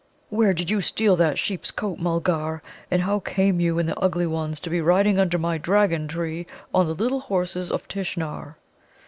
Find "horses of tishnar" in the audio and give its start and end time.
7.19-8.57